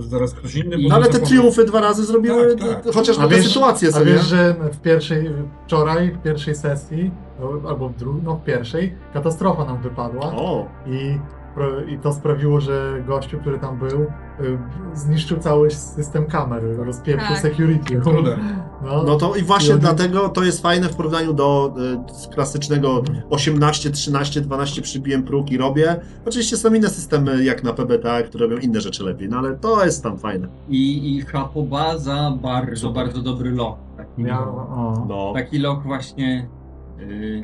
zaraz 0.10 0.34
ktoś 0.34 0.56
inny. 0.56 0.78
No 0.90 0.96
ale 0.96 1.06
te 1.06 1.12
zapomniał. 1.13 1.28
triumfy 1.28 1.66
dwa 1.66 1.82
razy 1.82 2.06
zrobiły 2.06 2.56
Tak, 2.56 2.84
tak. 2.84 2.94
chociaż 2.94 3.18
te 3.18 3.28
wiesz- 3.28 3.48
sytuacje 3.48 3.90
A 3.90 3.92
sobie. 3.92 4.06
wiesz, 4.13 4.25
że 4.25 4.56
w 4.74 4.78
pierwszej, 4.82 5.30
wczoraj, 5.66 6.12
w 6.12 6.22
pierwszej 6.24 6.56
sesji, 6.56 7.12
no, 7.40 7.70
albo 7.70 7.90
w 7.90 7.96
drugiej, 7.96 8.22
no 8.25 8.36
w 8.36 8.44
pierwszej, 8.44 8.96
katastrofa 9.13 9.66
nam 9.66 9.82
wypadła 9.82 10.22
O, 10.25 10.66
i, 10.88 11.18
i 11.88 11.98
to 12.00 12.14
sprawiło, 12.14 12.60
że 12.62 13.04
gościu, 13.08 13.40
który 13.40 13.60
tam 13.60 13.78
był, 13.80 14.02
y, 14.02 14.08
zniszczył 14.94 15.38
cały 15.38 15.72
system 15.72 16.26
kamer, 16.26 16.64
rozpieprzył 16.78 17.30
Tak. 17.30 17.40
security. 17.40 18.02
No, 18.86 19.04
no 19.04 19.16
to 19.16 19.36
i 19.36 19.44
właśnie 19.44 19.70
I 19.70 19.72
oni- 19.72 19.82
dlatego 19.82 20.30
to 20.30 20.44
jest 20.44 20.62
fajne 20.62 20.90
w 20.90 20.96
porównaniu 20.96 21.34
do 21.34 21.74
y, 22.28 22.34
klasycznego 22.34 23.04
18, 23.30 23.92
13, 23.92 24.42
12 24.42 24.82
przybiłem 24.82 25.24
próg 25.24 25.52
i 25.52 25.58
robię. 25.58 25.96
Oczywiście 26.26 26.58
są 26.58 26.74
inne 26.74 26.90
systemy 26.90 27.44
jak 27.44 27.64
na 27.64 27.74
PBTA, 27.74 28.24
które 28.24 28.48
robią 28.48 28.58
inne 28.58 28.82
rzeczy 28.82 29.04
lepiej, 29.04 29.30
no 29.30 29.38
ale 29.38 29.56
to 29.56 29.86
jest 29.86 30.04
tam 30.04 30.18
fajne. 30.18 30.48
I, 30.70 31.16
i 31.18 31.22
Hapoba 31.22 31.98
za 31.98 32.38
bardzo, 32.42 32.76
Super. 32.88 32.94
bardzo 33.06 33.22
dobry 33.22 33.52
lok. 33.52 33.78
Taki, 33.98 34.32
o. 34.32 35.06
No. 35.10 35.34
taki 35.36 35.60
lok 35.60 35.84
właśnie 35.84 36.48
yy, 37.00 37.44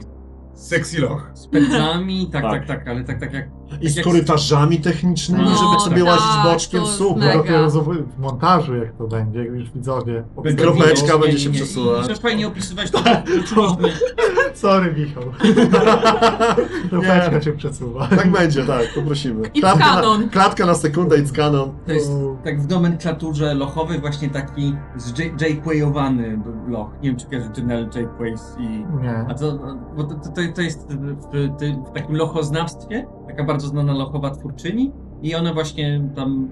Sexy 0.54 1.01
loch. 1.01 1.32
z 1.34 1.48
pędzami, 1.48 2.30
tak, 2.32 2.42
Tak. 2.44 2.51
tak, 2.51 2.68
tak, 2.68 2.88
ale 2.88 3.04
tak, 3.04 3.20
tak 3.20 3.34
jak... 3.34 3.59
I 3.81 3.89
z 3.89 4.03
korytarzami 4.03 4.79
technicznymi, 4.79 5.43
No, 5.43 5.55
żeby 5.55 5.79
sobie 5.79 6.05
tak, 6.05 6.05
łazić 6.05 6.43
boczkiem, 6.43 6.81
to 6.81 6.88
super. 6.88 7.38
Dopiero 7.38 7.69
w 7.69 8.19
montażu, 8.19 8.75
jak 8.75 8.93
to 8.97 9.07
będzie, 9.07 9.39
jak 9.39 9.47
już 9.47 9.71
widzowie. 9.71 10.23
Kropeczka 10.57 11.17
będzie 11.17 11.39
się. 11.39 11.49
I 11.49 12.07
że 12.07 12.15
fajnie 12.15 12.47
opisywać 12.47 12.91
to, 12.91 12.97
rzeczywiście. 12.97 13.55
Sorry, 14.53 14.93
Michał. 14.93 15.23
Kropeczka 16.89 17.39
cię 17.39 17.53
przesuwa. 17.53 18.07
Tak 18.07 18.31
będzie, 18.31 18.65
tak, 18.65 18.93
poprosimy. 18.95 19.41
It's 19.41 19.59
Klatka 19.59 19.85
na, 19.85 19.95
canon. 19.95 20.29
klatka 20.29 20.65
na 20.65 20.75
sekundę, 20.75 21.17
it's 21.17 21.31
canon. 21.35 21.71
To 21.88 21.93
jest 21.93 22.11
tak 22.43 22.61
w 22.61 22.69
nomenklaturze 22.69 23.53
lochowej 23.55 23.99
właśnie 23.99 24.29
taki 24.29 24.75
z-Jayquayowany 24.95 26.39
loch. 26.67 26.89
Nie 27.01 27.09
wiem, 27.09 27.19
czy 27.19 27.25
kojarzysz 27.25 27.51
tunel 27.55 27.89
Jayquays 27.95 28.55
i... 28.59 28.85
Nie. 29.01 29.25
A 29.29 29.33
to, 29.33 29.59
bo 29.97 30.03
to, 30.03 30.15
to, 30.15 30.31
to 30.55 30.61
jest 30.61 30.88
w, 30.88 31.88
w 31.89 31.93
takim 31.93 32.15
lochoznawstwie 32.15 33.07
taka 33.29 33.43
bardzo 33.43 33.59
znana 33.68 33.94
lochowa 33.94 34.30
twórczyni 34.30 34.92
i 35.24 35.36
ona 35.36 35.54
właśnie 35.54 36.10
tam 36.16 36.50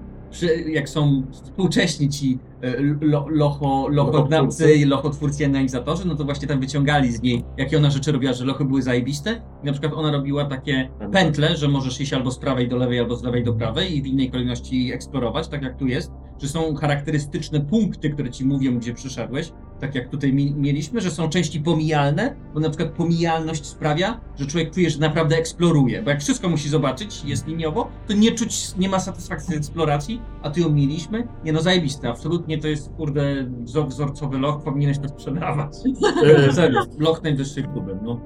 jak 0.66 0.88
są 0.88 1.22
współcześni 1.30 2.08
ci 2.08 2.38
e, 2.62 2.80
lo, 3.00 3.26
locho, 3.28 3.88
lochodawcy 3.88 4.74
i 4.74 4.84
lochotwórcy 4.84 5.42
i 5.42 5.46
analizatorzy, 5.46 6.08
no 6.08 6.14
to 6.14 6.24
właśnie 6.24 6.48
tam 6.48 6.60
wyciągali 6.60 7.12
z 7.12 7.22
niej, 7.22 7.44
jakie 7.56 7.76
ona 7.76 7.90
rzeczy 7.90 8.12
robiła, 8.12 8.32
że 8.32 8.44
lochy 8.44 8.64
były 8.64 8.82
zajebiste. 8.82 9.42
I 9.62 9.66
na 9.66 9.72
przykład 9.72 9.92
ona 9.92 10.12
robiła 10.12 10.44
takie 10.44 10.90
pętle, 11.12 11.56
że 11.56 11.68
możesz 11.68 12.00
iść 12.00 12.12
albo 12.12 12.30
z 12.30 12.38
prawej 12.38 12.68
do 12.68 12.76
lewej, 12.76 12.98
albo 13.00 13.16
z 13.16 13.22
lewej 13.22 13.44
do 13.44 13.52
prawej 13.52 13.96
i 13.96 14.02
w 14.02 14.06
innej 14.06 14.30
kolejności 14.30 14.92
eksplorować, 14.92 15.48
tak 15.48 15.62
jak 15.62 15.78
tu 15.78 15.86
jest, 15.86 16.12
że 16.42 16.48
są 16.48 16.74
charakterystyczne 16.74 17.60
punkty, 17.60 18.10
które 18.10 18.30
ci 18.30 18.44
mówią, 18.44 18.78
gdzie 18.78 18.94
przyszedłeś, 18.94 19.52
tak 19.80 19.94
jak 19.94 20.08
tutaj 20.08 20.32
mi, 20.32 20.54
mieliśmy, 20.54 21.00
że 21.00 21.10
są 21.10 21.28
części 21.28 21.60
pomijalne, 21.60 22.34
bo 22.54 22.60
na 22.60 22.68
przykład 22.68 22.90
pomijalność 22.90 23.66
sprawia, 23.66 24.20
że 24.36 24.46
człowiek 24.46 24.70
czuje, 24.70 24.90
że 24.90 24.98
naprawdę 24.98 25.36
eksploruje, 25.36 26.02
bo 26.02 26.10
jak 26.10 26.20
wszystko 26.20 26.48
musi 26.48 26.68
zobaczyć, 26.68 27.24
jest 27.24 27.46
liniowo, 27.46 27.88
to 28.06 28.12
nie 28.14 28.32
czuć, 28.32 28.76
nie 28.76 28.88
ma 28.88 29.00
satysfakcji 29.00 29.54
z 29.54 29.56
eksploracji, 29.56 30.22
a 30.42 30.50
tu 30.50 30.60
ją 30.60 30.70
mieliśmy. 30.70 31.28
Nie 31.44 31.52
no, 31.52 31.62
zajebiste, 31.62 32.08
absolutnie 32.08 32.58
to 32.58 32.68
jest, 32.68 32.90
kurde, 32.96 33.46
wzor, 33.60 33.88
wzorcowy 33.88 34.38
loch, 34.38 34.62
powinieneś 34.62 34.98
to 34.98 35.08
sprzedawać. 35.08 35.76
Serio, 36.52 36.80
loch 36.98 37.22
najwyższych 37.22 37.72
klubem, 37.72 37.98
no. 38.02 38.20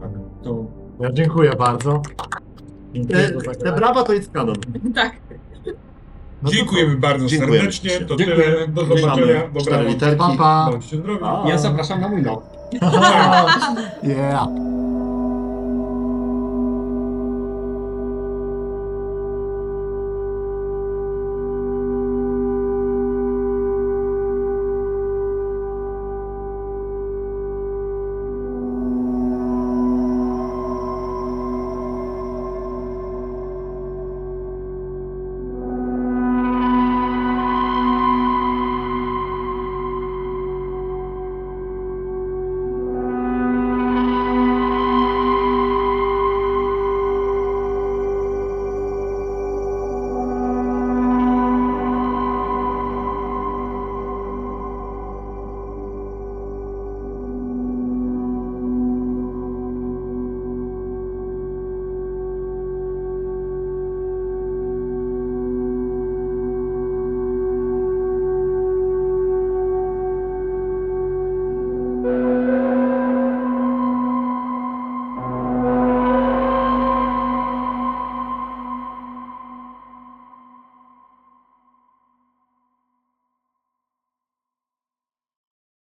Tak, 0.00 0.10
to... 0.42 0.66
Ja 1.00 1.12
dziękuję 1.12 1.52
bardzo. 1.58 2.02
Te, 3.08 3.54
te 3.54 3.72
brawa 3.72 4.02
to 4.02 4.12
jest 4.12 4.30
kanon. 4.32 4.56
Tak. 4.94 5.20
No 6.44 6.50
to 6.50 6.56
Dziękujemy 6.56 6.96
bardzo 6.96 7.26
Dziękujemy 7.26 7.56
serdecznie. 7.56 7.90
ci. 7.90 8.06
To 8.06 8.16
Dziękuję. 8.16 8.46
tyle. 8.46 8.68
Do 8.68 8.84
zobaczenia. 8.86 9.48
Dobranoc. 9.54 9.88
literki. 9.88 10.18
Pa, 10.18 10.36
pa. 10.38 10.68
Bądźcie 10.70 10.96
zdrowi. 10.96 11.24
A. 11.24 11.48
Ja 11.48 11.58
zapraszam 11.58 12.00
na 12.00 12.08
mój 12.08 12.22
loch. 12.22 12.42
Yeah. 14.02 14.73